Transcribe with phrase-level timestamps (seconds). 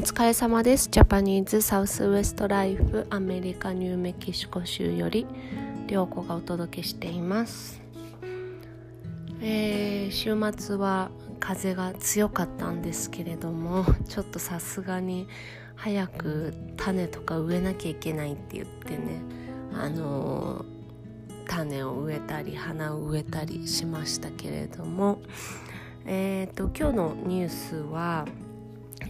[0.00, 0.88] お疲れ様です。
[0.90, 5.26] ジャパニーズサウスウエストライフアメリカニューメキシコ州より
[5.88, 7.82] 涼子がお届けしています。
[9.42, 15.28] えー、週末は風が強かったんですけれどもちょっとさすがに
[15.74, 19.20] 早く種とか植えなきゃいけないって言ってね
[19.74, 25.20] あのー、種を植えたり花を植えたりしましたけれども
[26.06, 28.24] えーと、と今日のニュースは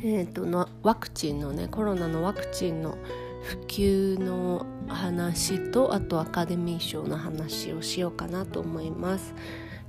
[0.03, 2.97] えーと、のワクチンのねコロナのワクチンの
[3.43, 9.35] 普及の話とあとアカデミー賞の話をしようかなと思います。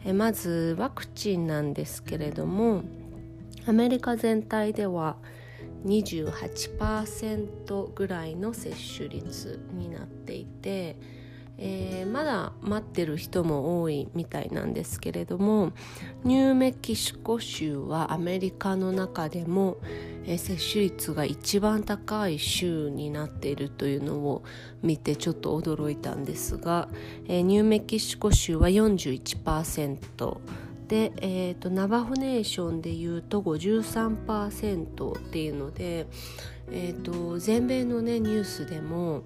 [0.04, 2.84] えまずワクチンなんですけれども
[3.68, 5.18] アメリカ全体では
[5.86, 10.98] 28%ぐらいの接種率になっていて
[11.64, 15.73] えー、まだ待ってる人も多いみたいなんですけれども
[16.23, 19.78] ニューメキシコ州はアメリカの中でも、
[20.26, 24.44] えー、接種率が一番高い州になっているというのを
[24.81, 26.90] 見てちょっと驚いたんですが、
[27.28, 30.38] えー、ニューメキシコ州は41%
[30.88, 36.08] で、えーと、ナバホネーションでいうと53%っていうので、
[36.72, 39.22] えーと全米の、ね、ニュースでも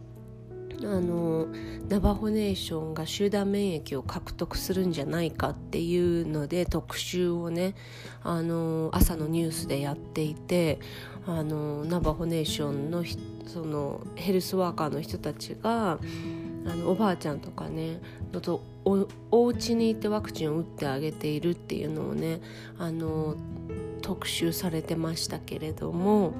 [0.83, 1.47] あの
[1.87, 7.75] ナバホネーションが集団免疫を獲得するんじゃないかっていうので特集をね
[8.23, 10.79] あの朝のニュースでやっていて
[11.27, 13.03] あのナバホネーションの
[13.47, 15.99] そのヘルスワーカーの人たちが
[16.67, 18.01] あのおばあちゃんとかね
[18.33, 22.41] のとおお家にいてワクチンを打ってあげているっていうのをね
[22.77, 23.35] あの
[24.01, 26.33] 特集されてましたけれども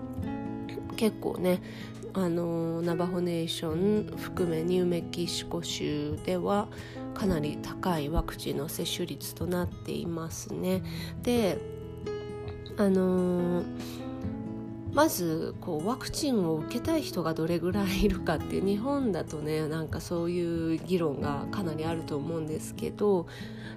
[0.95, 1.61] 結構ね
[2.13, 6.69] あのナバホネーション含めニューメキシコ州では
[7.13, 10.81] かなり高いワクチンの接種率となっていますね。
[11.21, 11.57] で
[12.77, 13.63] あの
[14.93, 23.23] まずこうワクチンを受けたい人がどれぐらいいるかっていう日本だとねなんかそういう議論がかなりあると思うんですけど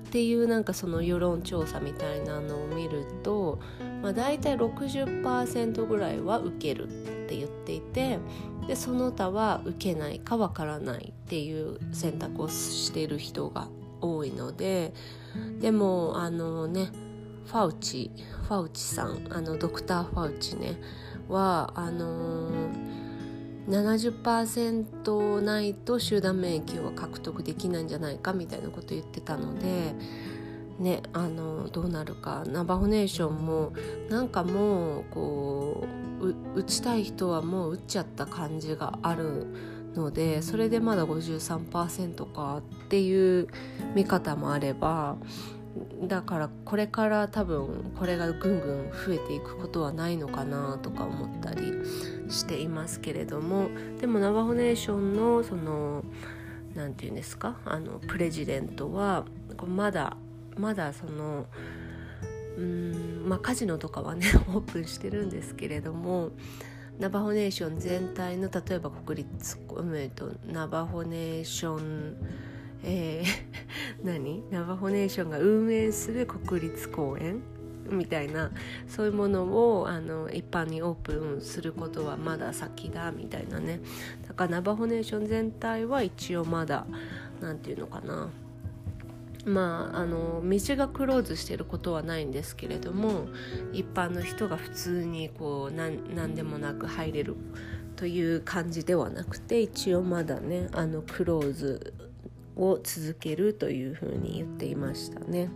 [0.06, 3.59] っていうなんかその世論調査みたいなのを見ると、
[4.00, 6.88] まあ、大体60%ぐらいは受ける
[7.28, 8.19] って言っていて
[8.66, 13.69] でその他は受けないかわからないっていう選択をしている人が
[14.00, 14.94] 多いので
[15.61, 16.91] でもあのね
[17.44, 18.11] ファウチ
[18.49, 20.81] ファウチさんあのドクター・ファウチね
[21.28, 29.95] はあのー、70%ないと集団免疫を獲得できないんじゃないかみたいなこと言ってたので
[30.78, 32.44] ねあのどうなるか。
[32.47, 33.72] ナバホネーションも
[34.09, 35.87] なんかもうこ
[36.55, 39.47] う打ちたい人はもう打っちゃった感じがある
[39.94, 43.49] のでそれでまだ53%かっていう
[43.94, 45.16] 見方もあれば
[46.03, 51.72] だからこれから多分これがぐんぐん増えていくことはないのかなとか思ったり
[52.28, 53.69] していますけれども
[54.00, 56.05] でもナバホネーションのその
[56.75, 57.59] 何て言うんですか？
[57.65, 59.25] あのプレジデントは
[59.66, 60.16] まだ
[60.58, 61.46] まだその
[62.56, 66.30] うんまあカジノとかはね オープンしてるんですけれども
[66.98, 69.58] ナバホネーション全体の例えば国立
[69.94, 72.16] えっとナバホネーション
[72.84, 73.26] えー、
[74.06, 74.44] 何？
[74.50, 77.42] ナバホネーションが運営する国立公園？
[77.91, 78.50] みたいな
[78.86, 79.44] そういうもの
[79.78, 83.80] をあの一般にオープンすることはまだ先だみたいなね。
[84.26, 86.86] だからナバホネーション全体は一応まだ
[87.41, 88.28] 何て言うのかな。
[89.44, 93.28] まああの道がクローズしてることはないんですけれども
[93.72, 97.37] 一般の人が普通にこう何何でもなく入れる
[97.97, 101.94] という感じではなくて一応まだねあのクローズ
[102.56, 105.50] を続けるというふうに言っていましたね。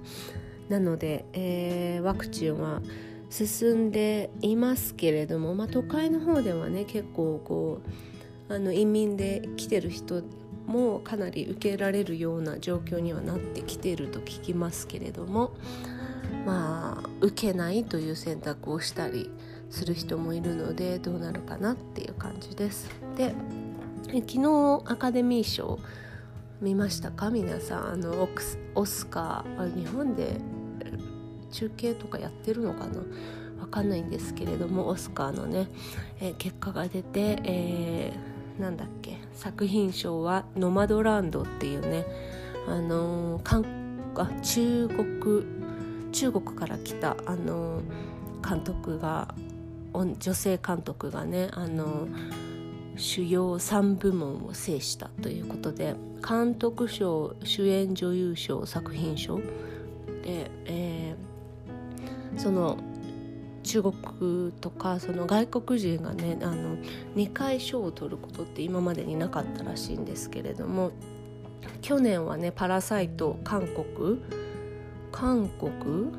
[0.68, 2.80] なので、えー、ワクチンは
[3.30, 7.80] 進んでいますけれども、まあ、都会の方ではね結構こ
[8.48, 10.22] うあの移民で来てる人
[10.66, 15.52] もかなり受けられるような状況にはなってきていると聞きますけれども
[16.46, 19.30] まあ受けないという選択をしたり
[19.70, 22.88] する人もいるのでどうなるかなっていう感じです。
[23.16, 23.34] で
[24.06, 25.78] 昨日アカデミー賞
[26.60, 27.30] 見ましたか？
[27.30, 28.28] 皆さんあの
[28.74, 30.36] オスカー日本で
[31.50, 33.00] 中継とかやってるのかな？
[33.60, 35.68] わかんないんですけれどもオスカーのね、
[36.20, 39.18] えー、結果が出て、えー、なんだっけ？
[39.32, 42.04] 作品賞は「ノマドランド」っていうね。
[42.68, 43.64] あのー、韓
[44.14, 45.44] あ中国
[46.12, 47.80] 中国から来たあの、
[48.46, 49.34] 監督が
[49.92, 52.08] 女性監督がねあの
[52.96, 55.96] 主要3部門を制したということで
[56.26, 62.78] 監督賞主演女優賞作品賞で、えー、その
[63.72, 66.76] 中国とかその外国人がねあの
[67.16, 70.92] 2回賞を取ることって今までになかったらしいんですけれども
[71.80, 74.20] 去年はね「パラサイト」韓国？
[75.10, 76.12] 韓国？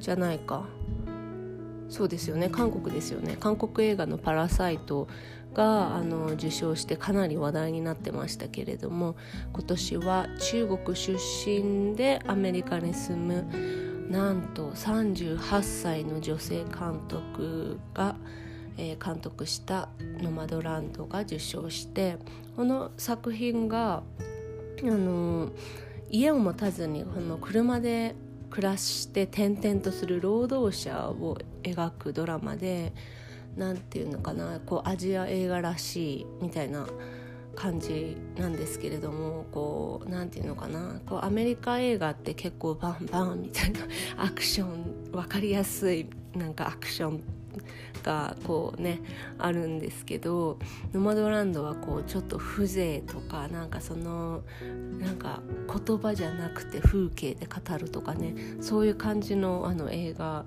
[0.00, 0.64] じゃないか。
[1.88, 2.48] そうですよね。
[2.48, 3.36] 韓国ですよね。
[3.38, 5.06] 韓国映画の「パラサイト」
[5.54, 9.14] があの受賞してかなり話題になってましたけれども
[9.52, 11.16] 今年は中国出
[11.46, 18.16] 身でアメリカに住むなんと38歳の女性監督が、
[18.76, 19.88] えー、監督した
[20.22, 22.18] 「ノマドランド」が受賞して
[22.56, 24.02] この作品が
[24.82, 25.50] あの
[26.10, 28.14] 家を持たずにこの車で
[28.50, 32.92] 暮らして転々とする労働者を描くドラマで
[33.56, 36.86] 何て言うのかなこうアジア映画らしいみたいな
[37.56, 43.80] 感じなんですけれどもこう何て言うのかなこうアメリカ映画って結構バンバンみたいな
[44.22, 47.22] アクション分かりやすいなんかアクション
[48.02, 49.00] がこうね
[49.38, 50.58] あるんですけど
[50.92, 54.42] ノマドランドはこうちょっと風情とかなんかその
[55.00, 60.44] なんか言葉じゃなくて風景で語るとかねそういう感じのあの映画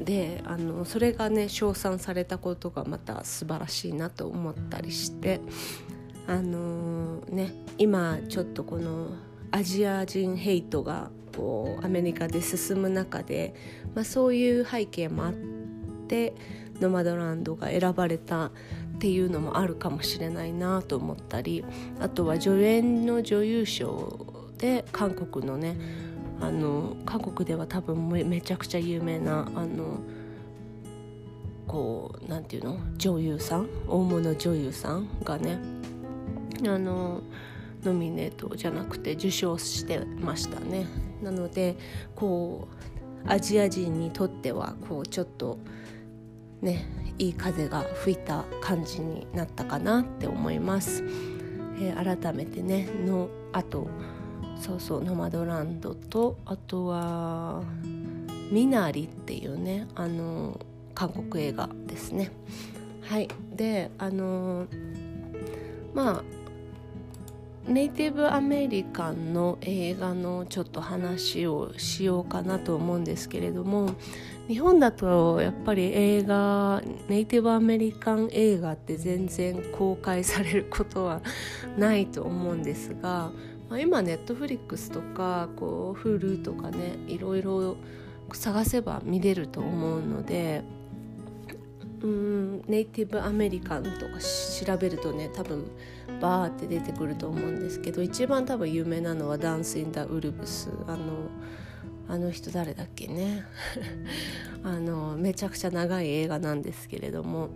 [0.00, 5.40] であのそれがね称賛されたことがまた素晴らしいなと思ったりして
[6.26, 9.08] あのー、ね今ちょっとこの
[9.50, 13.54] アジア人ヘイトがこうアメリカで進む中で、
[13.94, 15.32] まあ、そういう背景もあっ
[16.08, 16.34] て
[16.80, 18.50] ノマドランドが選ばれたっ
[18.98, 21.64] ていうのもあるかもしれないなと思ったり
[22.00, 24.26] あとは助演の女優賞
[24.58, 25.76] で韓国のね
[26.40, 30.00] あの韓国では多分めちゃくちゃ有名なあの
[31.66, 32.78] こうなんていうの？
[32.96, 33.68] 女優さん？
[33.86, 35.58] 大物女優さんがね
[36.68, 37.22] あの
[37.84, 40.86] ノミネートじゃなくて受賞してましたね。
[41.22, 41.76] なので
[42.14, 42.68] こ
[43.26, 45.58] うアジア人にとってはこうちょっと
[46.60, 46.86] ね
[47.18, 51.02] いい風が吹いた感じになったかなって思います、
[51.78, 53.88] えー、改めてねのあと
[54.58, 57.62] そうそうノマドランドとあとは
[58.50, 60.58] ミナリっていうねあの
[60.94, 62.30] 韓国映画ですね。
[63.02, 63.28] はい。
[63.54, 64.66] であの
[65.94, 66.39] まあ
[67.66, 73.90] ネイティブアメリカンの映画のちょっと話をしようかなと思うんですけれども
[74.48, 81.20] 日本だとやっぱり映画ネイティブアメリカン映画って全然公開されることは
[81.76, 83.30] ないと思うんですが
[83.70, 87.76] まあ、今ネットフリックスとかこう Hulu とかねいろいろ
[88.32, 90.62] 探せば見れると思うので
[92.02, 93.96] うんネイティブアメリカンとか
[94.64, 95.70] 調べるとね多分
[96.20, 101.28] バーって出てくると思うんですけど一番多分有名なのは「ダンス・イン・ダ・ウルブス」あの
[102.08, 103.44] あの人誰だっけね。
[104.64, 107.50] あのめちゃくちゃ長い映画なんですけれども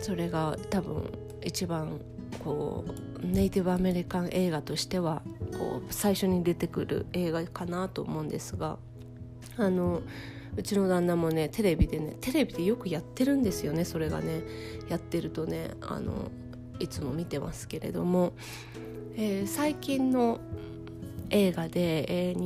[0.00, 1.10] それが多分
[1.44, 2.00] 一番
[2.42, 2.84] こ
[3.22, 5.22] うネイティブアメリカン映画としては
[5.52, 8.78] こう最初に出てくる映画かなと思うんですが
[9.56, 10.02] あの
[10.56, 14.42] うちの旦那もねテレビでねテレビでよくやってるんですよねそれがね。
[14.88, 16.30] やってるとねあの
[16.78, 18.32] いつも見てますけれども、
[19.16, 20.40] えー、最近の
[21.30, 22.38] 映画で、えー、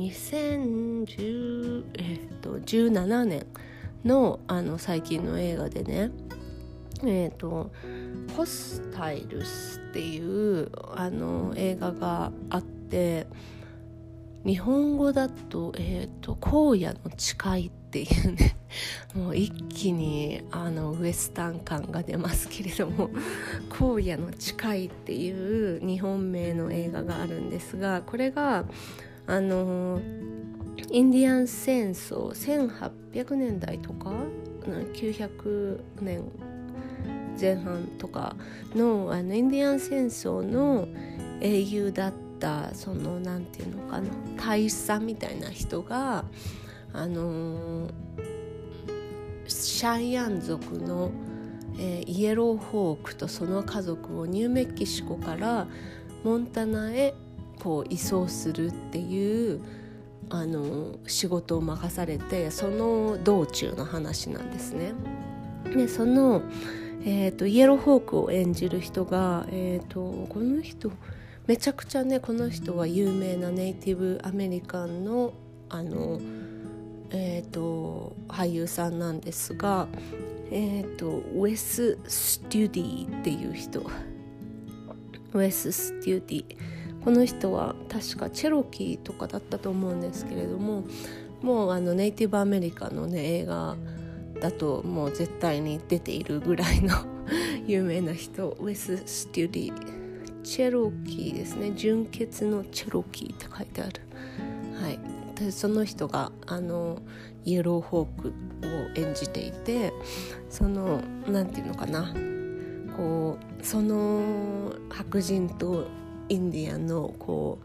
[1.05, 3.45] 2017、えーと、17年
[4.05, 6.11] のあの最近の映画でね
[7.03, 7.71] えっ、ー、と
[8.35, 13.27] 「ホスタイルス」っていうあの映画があって
[14.45, 18.55] 日本語だと,、えーと「荒野の誓い」っていうね
[19.15, 23.09] もう一気にあのウエスタン感が出ますけれども
[23.69, 28.65] 「荒野の誓い」っていう日本名の映画があるんですがこれが
[29.27, 29.99] あの
[30.91, 34.13] インディアン戦争1800年代とか
[34.93, 36.23] 900年
[37.39, 38.35] 前半とか
[38.75, 40.87] のあのインディアン戦争の
[41.41, 42.28] 英雄だった
[42.73, 46.25] その何て言うのかな大佐みたいな人が
[46.93, 47.91] あのー、
[49.47, 51.11] シャイアン族の、
[51.77, 55.67] えー、イエローホークとその家族をニューメキシコから
[56.23, 57.13] モンタナへ
[57.59, 59.61] こう移送するっていう
[60.29, 64.93] あの仕事を任されてその道中の話なんですね。
[65.75, 66.41] でその
[67.01, 70.91] えーと、イエローホークを演じる人が、えーと、この人
[71.49, 75.33] めちゃくちゃねこの人は有名なネイティブアメリカンの
[75.67, 76.21] あの、
[77.09, 79.87] えーと、俳優さんなんですが、
[80.51, 83.79] えー、とウェス・ステュディっていう人。
[83.79, 86.45] ウェス・ステュディ
[87.03, 90.83] この人は確かチェロキーとかだったと思うんですけれども
[91.41, 93.75] もうあのネイティブアメリカンのね映画
[94.39, 96.93] だともう絶対に出ているぐらいの
[97.65, 98.49] 有名な人。
[98.51, 99.98] ウェス・ステュディ
[100.49, 101.73] チェロキーですね。
[101.75, 104.01] 純血のチェロキーって書いてある。
[104.81, 104.99] はい。
[105.35, 107.03] でその人があの
[107.45, 109.93] イエローホークを演じていて
[110.49, 112.15] その何て言うのかな。
[112.97, 115.85] こうその白人と
[116.29, 117.59] インディアンのこ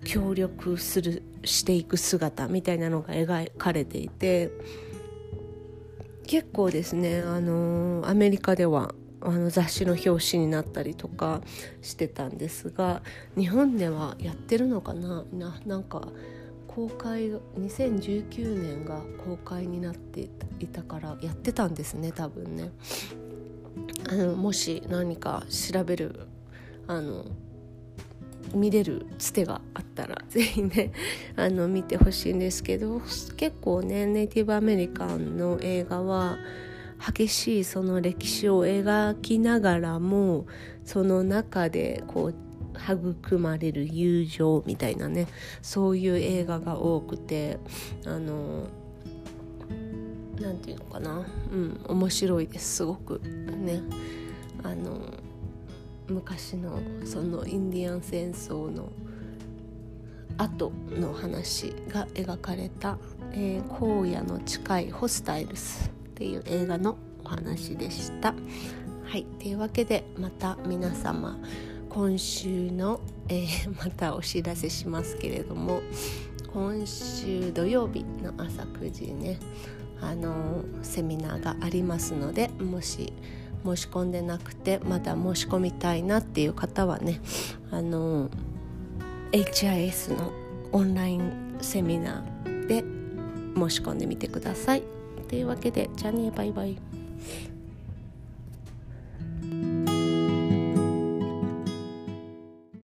[0.00, 4.52] う協力するしていく姿みたいなのが描かれていて
[6.28, 11.42] 結構ですねあのアメリカではあの雑誌の表紙になったりとか
[11.82, 13.02] してたんですが
[13.36, 15.24] 日本ではやってるのかな？
[15.66, 16.08] なんか
[16.66, 20.28] 公開2019年が公開になって
[20.60, 22.70] いたからやってたんですね多分ね。
[24.08, 26.20] あのもし何か調べる
[26.86, 27.24] あの
[28.54, 30.92] 見れるつてがあったら 是非ね
[31.36, 33.00] あの見てほしいんですけど
[33.36, 36.38] 結構ねネイティブアメリカンの映画は
[37.00, 40.46] 激しいその歴史を描きながらも
[40.84, 42.34] その中でこう
[42.76, 45.26] 育まれる友情みたいなね
[45.62, 47.58] そういう映画が多くて
[48.06, 48.68] あの
[50.40, 51.26] 何て言うのかな。
[51.52, 53.20] うん面白いですすごく。
[53.20, 53.82] ね。
[54.62, 55.00] あの
[56.08, 58.90] 昔のそのインディアン戦争の
[60.36, 62.98] 後の話が描かれた
[63.32, 68.34] 「えー、荒野の近いホスタイルス」っていう映画のお話でした。
[69.04, 71.38] はいというわけでまた皆様
[71.88, 73.00] 今週の、
[73.30, 75.80] えー、 またお知らせしますけれども
[76.52, 79.38] 今週土曜日の朝9時ね
[80.02, 83.14] あのセミナーがありますのでもし
[83.64, 87.22] 申し込んでなくてまだ申し込みたいなっていう方はね
[87.70, 88.28] あの
[89.32, 90.32] HIS の
[90.70, 92.84] オンラインセミナーで
[93.56, 94.99] 申し込んでみてください。
[95.30, 96.76] というわけでじゃあねバイバイ。